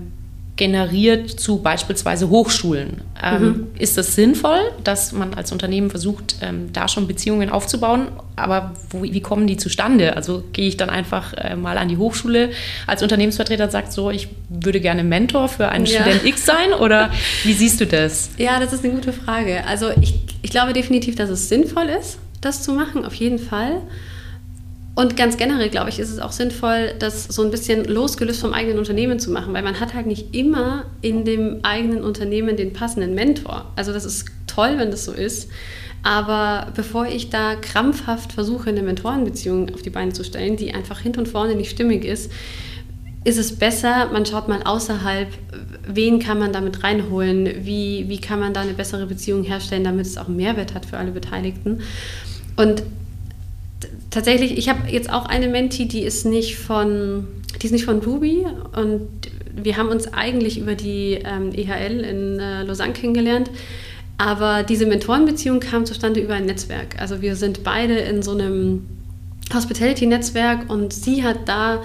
[0.56, 3.02] generiert zu beispielsweise Hochschulen.
[3.22, 3.68] Ähm, mhm.
[3.78, 8.08] Ist das sinnvoll, dass man als Unternehmen versucht, ähm, da schon Beziehungen aufzubauen?
[8.38, 10.16] Aber wo, wie kommen die zustande?
[10.16, 12.52] Also gehe ich dann einfach äh, mal an die Hochschule
[12.88, 16.02] als Unternehmensvertreter und sage so, ich würde gerne Mentor für einen ja.
[16.02, 16.72] Student X sein?
[16.80, 17.10] Oder
[17.44, 18.30] wie siehst du das?
[18.38, 19.66] Ja, das ist eine gute Frage.
[19.68, 23.82] Also ich, ich glaube definitiv, dass es sinnvoll ist, das zu machen, auf jeden Fall.
[24.96, 28.54] Und ganz generell, glaube ich, ist es auch sinnvoll, das so ein bisschen losgelöst vom
[28.54, 32.72] eigenen Unternehmen zu machen, weil man hat halt nicht immer in dem eigenen Unternehmen den
[32.72, 33.72] passenden Mentor.
[33.76, 35.50] Also das ist toll, wenn das so ist.
[36.02, 41.02] Aber bevor ich da krampfhaft versuche, eine Mentorenbeziehung auf die Beine zu stellen, die einfach
[41.02, 42.32] hinten und vorne nicht stimmig ist,
[43.26, 45.28] ist es besser, man schaut mal außerhalb,
[45.88, 50.06] wen kann man damit reinholen, wie, wie kann man da eine bessere Beziehung herstellen, damit
[50.06, 51.82] es auch Mehrwert hat für alle Beteiligten.
[52.56, 52.84] Und
[54.16, 57.28] tatsächlich, ich habe jetzt auch eine Menti, die ist nicht von,
[57.62, 59.08] die ist nicht von Ruby und
[59.54, 63.52] wir haben uns eigentlich über die ähm, EHL in äh, Lausanne kennengelernt.
[64.18, 67.00] Aber diese Mentorenbeziehung kam zustande über ein Netzwerk.
[67.00, 68.86] Also wir sind beide in so einem
[69.54, 71.84] Hospitality-Netzwerk und sie hat da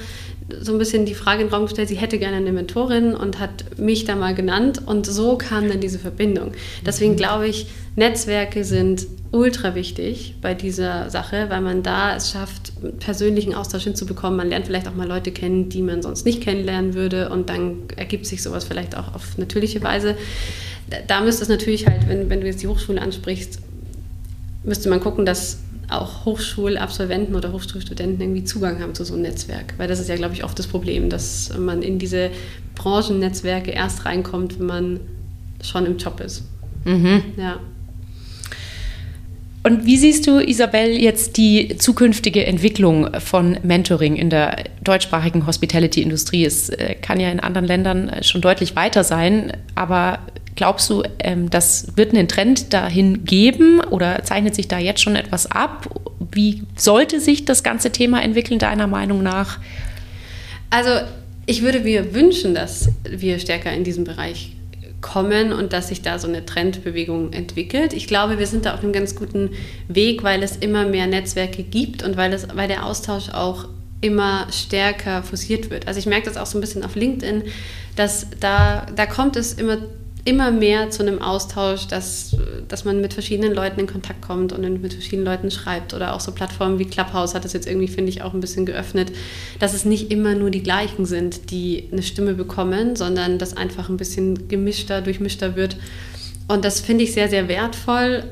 [0.60, 3.38] so ein bisschen die Frage in den Raum gestellt, sie hätte gerne eine Mentorin und
[3.38, 6.52] hat mich da mal genannt und so kam dann diese Verbindung.
[6.84, 7.16] Deswegen mhm.
[7.16, 13.54] glaube ich, Netzwerke sind ultra wichtig bei dieser Sache, weil man da es schafft, persönlichen
[13.54, 14.36] Austausch hinzubekommen.
[14.36, 17.82] Man lernt vielleicht auch mal Leute kennen, die man sonst nicht kennenlernen würde und dann
[17.96, 20.16] ergibt sich sowas vielleicht auch auf natürliche Weise.
[21.06, 23.60] Da müsste es natürlich halt, wenn, wenn du jetzt die Hochschule ansprichst,
[24.64, 29.74] müsste man gucken, dass auch Hochschulabsolventen oder Hochschulstudenten irgendwie Zugang haben zu so einem Netzwerk.
[29.76, 32.30] Weil das ist ja, glaube ich, oft das Problem, dass man in diese
[32.74, 35.00] Branchennetzwerke erst reinkommt, wenn man
[35.62, 36.44] schon im Job ist.
[36.84, 37.22] Mhm.
[37.36, 37.60] Ja.
[39.62, 46.46] Und wie siehst du, Isabel, jetzt die zukünftige Entwicklung von Mentoring in der deutschsprachigen Hospitality-Industrie?
[46.46, 50.20] Es äh, kann ja in anderen Ländern äh, schon deutlich weiter sein, aber
[50.60, 55.16] glaubst du, ähm, das wird einen Trend dahin geben oder zeichnet sich da jetzt schon
[55.16, 55.88] etwas ab?
[56.32, 59.58] Wie sollte sich das ganze Thema entwickeln, deiner Meinung nach?
[60.68, 60.90] Also,
[61.46, 64.54] ich würde mir wünschen, dass wir stärker in diesem Bereich
[65.00, 67.94] kommen und dass sich da so eine Trendbewegung entwickelt.
[67.94, 69.52] Ich glaube, wir sind da auf einem ganz guten
[69.88, 73.66] Weg, weil es immer mehr Netzwerke gibt und weil, es, weil der Austausch auch
[74.02, 75.88] immer stärker forciert wird.
[75.88, 77.44] Also ich merke das auch so ein bisschen auf LinkedIn,
[77.96, 79.78] dass da, da kommt es immer
[80.24, 82.36] immer mehr zu einem Austausch, dass,
[82.68, 85.94] dass man mit verschiedenen Leuten in Kontakt kommt und mit verschiedenen Leuten schreibt.
[85.94, 88.66] Oder auch so Plattformen wie Clubhouse hat das jetzt irgendwie, finde ich, auch ein bisschen
[88.66, 89.12] geöffnet,
[89.58, 93.88] dass es nicht immer nur die gleichen sind, die eine Stimme bekommen, sondern dass einfach
[93.88, 95.76] ein bisschen gemischter, durchmischter wird.
[96.48, 98.24] Und das finde ich sehr, sehr wertvoll.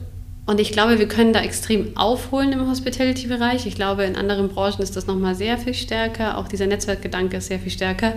[0.44, 3.66] Und ich glaube, wir können da extrem aufholen im Hospitality-Bereich.
[3.66, 6.38] Ich glaube, in anderen Branchen ist das nochmal sehr viel stärker.
[6.38, 8.14] Auch dieser Netzwerkgedanke ist sehr viel stärker.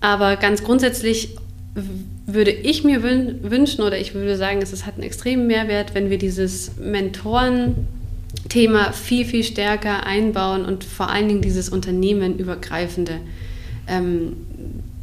[0.00, 1.36] Aber ganz grundsätzlich
[2.26, 6.18] würde ich mir wünschen oder ich würde sagen, es hat einen extremen Mehrwert, wenn wir
[6.18, 13.20] dieses Mentoren-Thema viel, viel stärker einbauen und vor allen Dingen dieses unternehmenübergreifende,
[13.86, 14.32] ähm,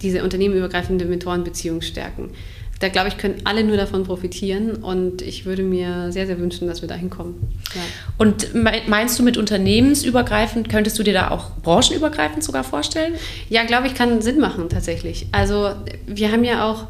[0.02, 2.32] diese unternehmenübergreifende Mentorenbeziehung stärken
[2.80, 6.68] da glaube ich, können alle nur davon profitieren und ich würde mir sehr, sehr wünschen,
[6.68, 7.36] dass wir da hinkommen.
[7.74, 7.82] Ja.
[8.18, 8.54] Und
[8.88, 13.16] meinst du mit unternehmensübergreifend, könntest du dir da auch branchenübergreifend sogar vorstellen?
[13.50, 15.28] Ja, glaube ich, kann Sinn machen tatsächlich.
[15.32, 15.72] Also
[16.06, 16.86] wir haben ja auch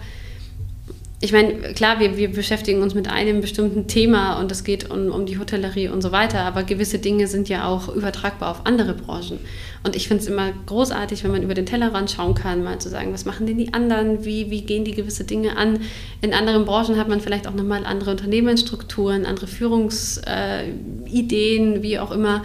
[1.20, 5.10] ich meine, klar, wir, wir beschäftigen uns mit einem bestimmten Thema und es geht um,
[5.10, 8.94] um die Hotellerie und so weiter, aber gewisse Dinge sind ja auch übertragbar auf andere
[8.94, 9.40] Branchen.
[9.84, 12.90] Und ich finde es immer großartig, wenn man über den Tellerrand schauen kann, mal zu
[12.90, 15.80] sagen, was machen denn die anderen, wie, wie gehen die gewisse Dinge an.
[16.22, 22.12] In anderen Branchen hat man vielleicht auch nochmal andere Unternehmensstrukturen, andere Führungsideen, äh, wie auch
[22.12, 22.44] immer.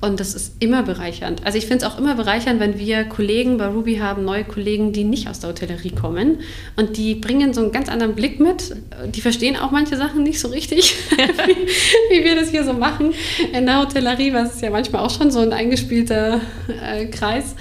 [0.00, 1.44] Und das ist immer bereichernd.
[1.44, 4.92] Also ich finde es auch immer bereichernd, wenn wir Kollegen bei Ruby haben, neue Kollegen,
[4.92, 6.38] die nicht aus der Hotellerie kommen.
[6.76, 8.76] Und die bringen so einen ganz anderen Blick mit.
[9.12, 13.12] Die verstehen auch manche Sachen nicht so richtig, wie, wie, wir das hier so machen
[13.52, 16.40] in der Hotellerie, was ist ja manchmal auch schon so ein eingespielter
[16.80, 17.56] äh, Kreis.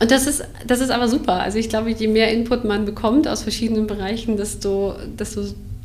[0.00, 1.42] Und das ist, das ist aber super.
[1.42, 5.42] Also ich glaube, je mehr Input man bekommt aus verschiedenen Bereichen, desto, desto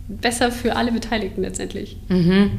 [0.07, 1.97] besser für alle Beteiligten letztendlich.
[2.09, 2.51] Mhm.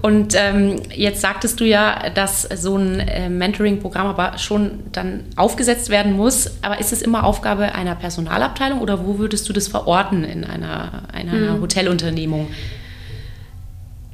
[0.00, 5.90] Und ähm, jetzt sagtest du ja, dass so ein äh, Mentoring-Programm aber schon dann aufgesetzt
[5.90, 6.50] werden muss.
[6.62, 11.02] Aber ist es immer Aufgabe einer Personalabteilung oder wo würdest du das verorten in einer,
[11.12, 11.60] einer mhm.
[11.60, 12.48] Hotelunternehmung?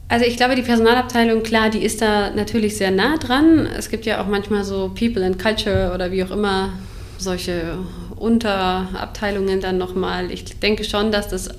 [0.08, 3.66] Also ich glaube, die Personalabteilung, klar, die ist da natürlich sehr nah dran.
[3.66, 6.70] Es gibt ja auch manchmal so People and Culture oder wie auch immer
[7.18, 7.78] solche
[8.16, 10.30] Unterabteilungen dann nochmal.
[10.30, 11.50] Ich denke schon, dass das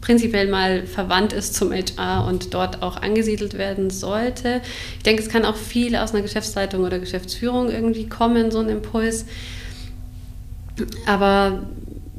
[0.00, 4.60] prinzipiell mal verwandt ist zum HR und dort auch angesiedelt werden sollte.
[4.96, 8.68] Ich denke, es kann auch viel aus einer Geschäftsleitung oder Geschäftsführung irgendwie kommen, so ein
[8.68, 9.26] Impuls.
[11.06, 11.66] Aber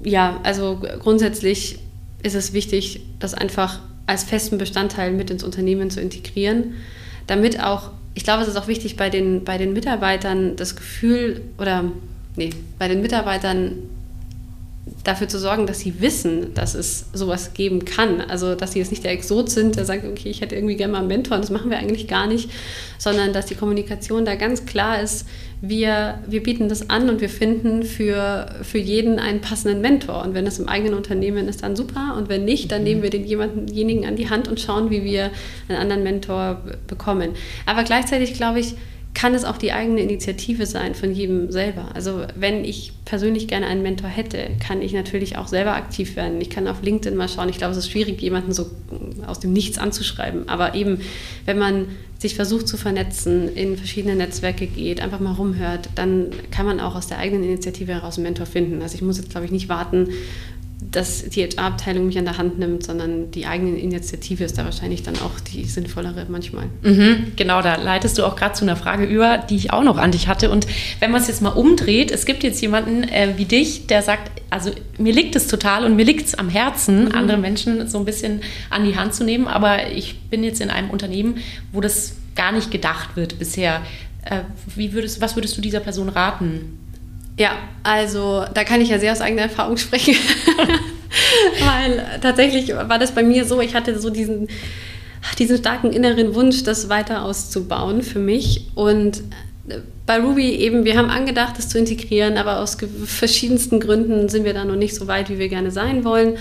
[0.03, 1.79] ja, also grundsätzlich
[2.23, 6.73] ist es wichtig, das einfach als festen Bestandteil mit ins Unternehmen zu integrieren,
[7.27, 11.41] damit auch, ich glaube, es ist auch wichtig bei den, bei den Mitarbeitern das Gefühl
[11.57, 11.85] oder,
[12.35, 13.77] nee, bei den Mitarbeitern
[15.03, 18.21] dafür zu sorgen, dass sie wissen, dass es sowas geben kann.
[18.21, 20.93] Also, dass sie jetzt nicht der Exot sind, der sagt, okay, ich hätte irgendwie gerne
[20.93, 22.49] mal einen Mentor, und das machen wir eigentlich gar nicht,
[22.97, 25.25] sondern dass die Kommunikation da ganz klar ist,
[25.61, 30.23] wir, wir bieten das an und wir finden für, für jeden einen passenden Mentor.
[30.23, 32.15] Und wenn das im eigenen Unternehmen ist, dann super.
[32.17, 32.87] Und wenn nicht, dann mhm.
[32.87, 35.29] nehmen wir denjenigen an die Hand und schauen, wie wir
[35.69, 37.33] einen anderen Mentor bekommen.
[37.67, 38.73] Aber gleichzeitig glaube ich,
[39.13, 41.89] kann es auch die eigene Initiative sein von jedem selber.
[41.93, 46.39] Also wenn ich persönlich gerne einen Mentor hätte, kann ich natürlich auch selber aktiv werden.
[46.39, 47.49] Ich kann auf LinkedIn mal schauen.
[47.49, 48.69] Ich glaube, es ist schwierig, jemanden so
[49.27, 50.47] aus dem Nichts anzuschreiben.
[50.47, 51.01] Aber eben,
[51.45, 51.87] wenn man
[52.19, 56.95] sich versucht zu vernetzen, in verschiedene Netzwerke geht, einfach mal rumhört, dann kann man auch
[56.95, 58.81] aus der eigenen Initiative heraus einen Mentor finden.
[58.81, 60.09] Also ich muss jetzt, glaube ich, nicht warten,
[60.91, 65.03] dass die HR-Abteilung mich an der Hand nimmt, sondern die eigene Initiative ist da wahrscheinlich
[65.03, 66.65] dann auch die sinnvollere manchmal.
[66.83, 69.97] Mhm, genau, da leitest du auch gerade zu einer Frage über, die ich auch noch
[69.97, 70.51] an dich hatte.
[70.51, 70.67] Und
[70.99, 74.41] wenn man es jetzt mal umdreht, es gibt jetzt jemanden äh, wie dich, der sagt,
[74.49, 77.11] also mir liegt es total und mir liegt es am Herzen, mhm.
[77.13, 80.69] andere Menschen so ein bisschen an die Hand zu nehmen, aber ich bin jetzt in
[80.69, 81.37] einem Unternehmen,
[81.71, 83.81] wo das gar nicht gedacht wird bisher.
[84.25, 84.41] Äh,
[84.75, 86.77] wie würdest, was würdest du dieser Person raten?
[87.37, 90.15] Ja, also da kann ich ja sehr aus eigener Erfahrung sprechen.
[91.59, 94.47] Weil tatsächlich war das bei mir so, ich hatte so diesen,
[95.39, 98.67] diesen starken inneren Wunsch, das weiter auszubauen für mich.
[98.75, 99.23] Und
[100.05, 104.53] bei Ruby eben, wir haben angedacht, das zu integrieren, aber aus verschiedensten Gründen sind wir
[104.53, 106.37] da noch nicht so weit, wie wir gerne sein wollen.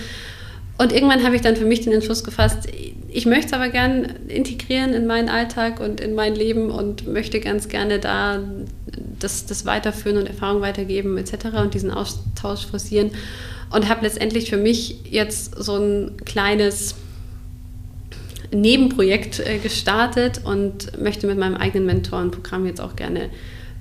[0.77, 2.67] Und irgendwann habe ich dann für mich den Entschluss gefasst,
[3.13, 7.39] ich möchte es aber gern integrieren in meinen Alltag und in mein Leben und möchte
[7.41, 8.39] ganz gerne da
[9.23, 11.45] das, das weiterführen und Erfahrung weitergeben etc.
[11.61, 13.11] und diesen Austausch forcieren.
[13.71, 16.95] Und habe letztendlich für mich jetzt so ein kleines
[18.53, 23.29] Nebenprojekt äh, gestartet und möchte mit meinem eigenen Mentorenprogramm jetzt auch gerne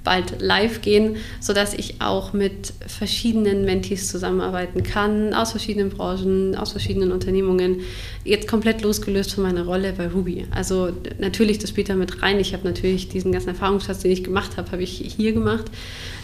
[0.04, 6.72] bald live gehen, sodass ich auch mit verschiedenen Mentees zusammenarbeiten kann, aus verschiedenen Branchen, aus
[6.72, 7.80] verschiedenen Unternehmungen,
[8.24, 10.46] jetzt komplett losgelöst von meiner Rolle bei Ruby.
[10.50, 12.38] Also natürlich, das spielt da mit rein.
[12.40, 15.66] Ich habe natürlich diesen ganzen Erfahrungsschatz, den ich gemacht habe, habe ich hier gemacht.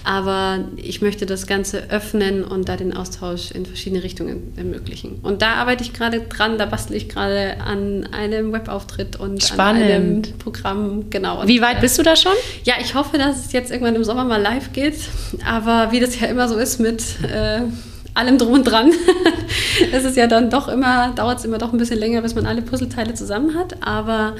[0.07, 5.19] Aber ich möchte das Ganze öffnen und da den Austausch in verschiedene Richtungen ermöglichen.
[5.25, 9.83] Und da arbeite ich gerade dran, da bastle ich gerade an einem Webauftritt und Spannend.
[9.83, 11.11] an einem Programm.
[11.11, 11.43] Genau.
[11.47, 12.35] Wie weit bist du da schon?
[12.63, 14.95] Ja, ich hoffe, dass es jetzt irgendwann im Sommer mal live geht.
[15.45, 17.63] Aber wie das ja immer so ist mit äh,
[18.15, 18.93] allem drum und dran,
[19.93, 22.47] es ist ja dann doch immer, dauert es immer doch ein bisschen länger, bis man
[22.47, 23.83] alle Puzzleteile zusammen hat.
[23.85, 24.37] Aber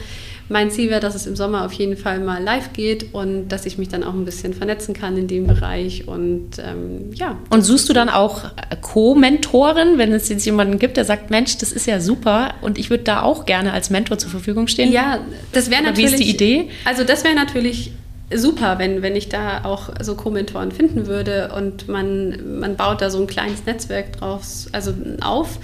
[0.49, 3.67] mein Ziel wäre, dass es im Sommer auf jeden Fall mal live geht und dass
[3.67, 7.39] ich mich dann auch ein bisschen vernetzen kann in dem Bereich und ähm, ja.
[7.51, 8.45] Und suchst du dann auch
[8.81, 12.91] Co-Mentoren, wenn es jetzt jemanden gibt, der sagt, Mensch, das ist ja super und ich
[12.91, 14.93] würde da auch gerne als Mentor zur Verfügung stehen?
[14.93, 15.19] Ja,
[15.53, 16.13] das wäre natürlich.
[16.13, 16.69] Wie ist die Idee?
[16.85, 17.91] Also das wäre natürlich
[18.33, 23.11] super, wenn, wenn ich da auch so Co-Mentoren finden würde und man, man baut da
[23.11, 25.59] so ein kleines Netzwerk drauf, also auf.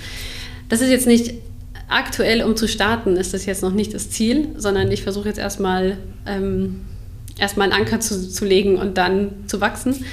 [0.68, 1.34] Das ist jetzt nicht
[1.92, 5.38] aktuell, um zu starten, ist das jetzt noch nicht das Ziel, sondern ich versuche jetzt
[5.38, 6.80] erstmal ähm,
[7.38, 10.04] erstmal einen Anker zu, zu legen und dann zu wachsen.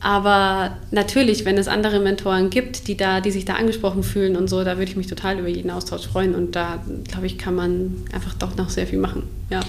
[0.00, 4.48] Aber natürlich, wenn es andere Mentoren gibt, die, da, die sich da angesprochen fühlen und
[4.48, 6.34] so, da würde ich mich total über jeden Austausch freuen.
[6.34, 9.24] Und da, glaube ich, kann man einfach doch noch sehr viel machen.
[9.50, 9.60] Ja.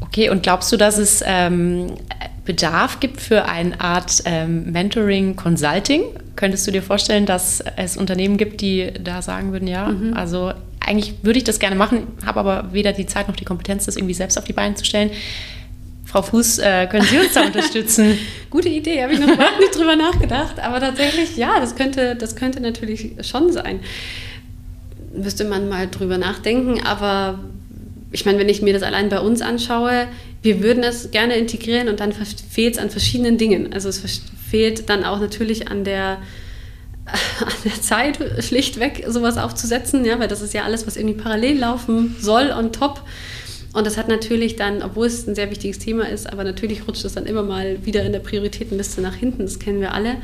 [0.00, 1.94] Okay, und glaubst du, dass es ähm,
[2.44, 6.02] Bedarf gibt für eine Art ähm, Mentoring Consulting?
[6.36, 10.14] Könntest du dir vorstellen, dass es Unternehmen gibt, die da sagen würden, ja, mhm.
[10.14, 10.52] also
[10.86, 13.96] eigentlich würde ich das gerne machen, habe aber weder die Zeit noch die Kompetenz, das
[13.96, 15.10] irgendwie selbst auf die Beine zu stellen.
[16.04, 18.18] Frau Fuß, äh, können Sie uns da unterstützen?
[18.50, 20.60] Gute Idee, habe ich noch überhaupt nicht drüber nachgedacht.
[20.60, 23.80] Aber tatsächlich, ja, das könnte, das könnte natürlich schon sein.
[25.14, 26.84] Müsste man mal drüber nachdenken.
[26.84, 27.38] Aber
[28.10, 30.06] ich meine, wenn ich mir das allein bei uns anschaue,
[30.42, 33.72] wir würden es gerne integrieren und dann fehlt es an verschiedenen Dingen.
[33.72, 36.18] Also es fehlt dann auch natürlich an der
[37.40, 41.58] an der Zeit, schlichtweg sowas aufzusetzen, ja, weil das ist ja alles, was irgendwie parallel
[41.58, 43.02] laufen soll on top.
[43.72, 47.04] Und das hat natürlich dann, obwohl es ein sehr wichtiges Thema ist, aber natürlich rutscht
[47.04, 50.16] es dann immer mal wieder in der Prioritätenliste nach hinten, das kennen wir alle.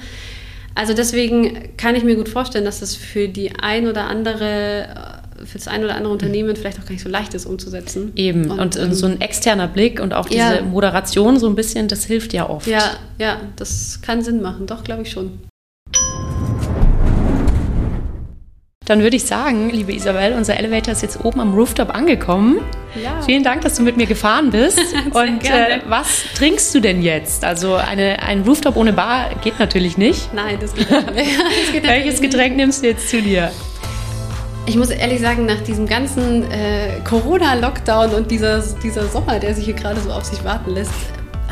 [0.75, 5.59] Also deswegen kann ich mir gut vorstellen, dass es für die ein oder andere für
[5.59, 8.13] das ein oder andere Unternehmen vielleicht auch gar nicht so leicht ist umzusetzen.
[8.17, 10.63] Eben, und, und ähm, so ein externer Blick und auch diese ja.
[10.63, 12.67] Moderation so ein bisschen, das hilft ja oft.
[12.67, 15.39] Ja, ja, das kann Sinn machen, doch, glaube ich schon.
[18.89, 22.61] Dann würde ich sagen, liebe Isabel, unser Elevator ist jetzt oben am Rooftop angekommen.
[22.95, 23.21] Ja.
[23.21, 24.79] Vielen Dank, dass du mit mir gefahren bist.
[25.13, 27.45] Und äh, was trinkst du denn jetzt?
[27.45, 30.33] Also eine, ein Rooftop ohne Bar geht natürlich nicht.
[30.33, 30.99] Nein, das geht nicht.
[31.65, 33.51] das geht Welches Getränk nimmst du jetzt zu dir?
[34.65, 39.67] Ich muss ehrlich sagen, nach diesem ganzen äh, Corona-Lockdown und dieser, dieser Sommer, der sich
[39.67, 40.95] hier gerade so auf sich warten lässt,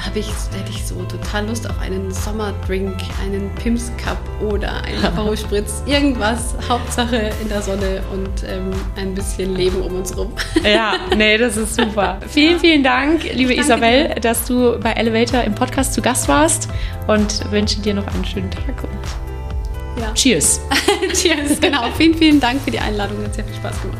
[0.04, 5.04] habe ich, hätte ich so total Lust auf einen Sommerdrink, einen Pims Cup oder einen
[5.04, 10.32] Aperol Spritz, irgendwas, Hauptsache in der Sonne und ähm, ein bisschen Leben um uns rum.
[10.62, 12.18] Ja, nee, das ist super.
[12.28, 14.20] Vielen, vielen Dank, liebe Danke Isabel, dir.
[14.20, 16.68] dass du bei Elevator im Podcast zu Gast warst
[17.06, 20.12] und wünsche dir noch einen schönen Tag und ja.
[20.12, 20.60] Cheers.
[21.14, 21.84] Cheers, genau.
[21.96, 23.98] Vielen, vielen Dank für die Einladung, hat sehr viel Spaß gemacht.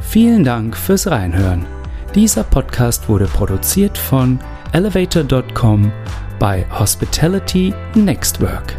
[0.00, 1.66] Vielen Dank fürs Reinhören.
[2.14, 4.40] Dieser Podcast wurde produziert von
[4.74, 5.92] elevator.com
[6.38, 8.74] by Hospitality Next Work.